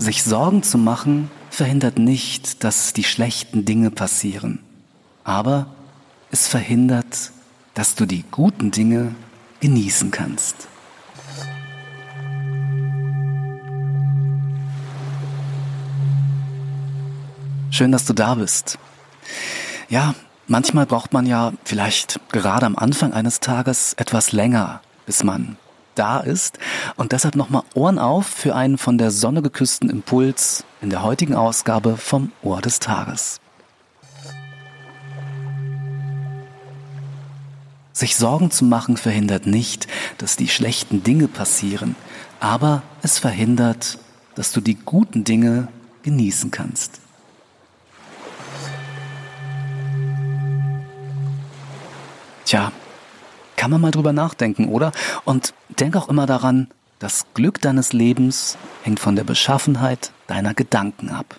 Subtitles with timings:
[0.00, 4.58] Sich Sorgen zu machen verhindert nicht, dass die schlechten Dinge passieren,
[5.24, 5.66] aber
[6.30, 7.32] es verhindert,
[7.74, 9.14] dass du die guten Dinge
[9.60, 10.68] genießen kannst.
[17.70, 18.78] Schön, dass du da bist.
[19.90, 20.14] Ja,
[20.46, 25.58] manchmal braucht man ja vielleicht gerade am Anfang eines Tages etwas länger, bis man
[26.00, 26.58] da ist.
[26.96, 31.34] Und deshalb nochmal Ohren auf für einen von der Sonne geküssten Impuls in der heutigen
[31.34, 33.38] Ausgabe vom Ohr des Tages.
[37.92, 41.96] Sich Sorgen zu machen verhindert nicht, dass die schlechten Dinge passieren,
[42.40, 43.98] aber es verhindert,
[44.34, 45.68] dass du die guten Dinge
[46.02, 47.00] genießen kannst.
[52.46, 52.72] Tja,
[53.60, 54.90] kann man mal drüber nachdenken, oder?
[55.26, 61.10] Und denk auch immer daran, das Glück deines Lebens hängt von der Beschaffenheit deiner Gedanken
[61.10, 61.38] ab.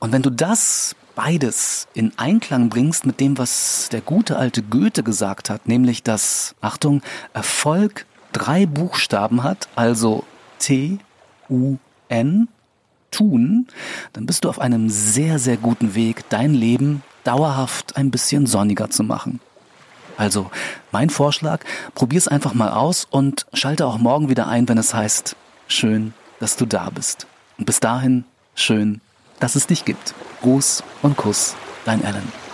[0.00, 5.02] Und wenn du das beides in Einklang bringst mit dem, was der gute alte Goethe
[5.02, 7.00] gesagt hat, nämlich dass, Achtung,
[7.32, 10.24] Erfolg drei Buchstaben hat, also
[10.58, 10.98] T,
[11.48, 11.78] U,
[12.10, 12.48] N,
[13.10, 13.66] tun,
[14.12, 18.90] dann bist du auf einem sehr, sehr guten Weg, dein Leben dauerhaft ein bisschen sonniger
[18.90, 19.40] zu machen.
[20.18, 20.50] Also
[20.90, 21.60] mein Vorschlag,
[21.94, 25.36] probier's einfach mal aus und schalte auch morgen wieder ein, wenn es heißt,
[25.68, 27.28] schön, dass du da bist.
[27.56, 28.24] Und bis dahin,
[28.56, 29.00] schön,
[29.38, 30.14] dass es dich gibt.
[30.42, 32.47] Gruß und Kuss, dein Alan.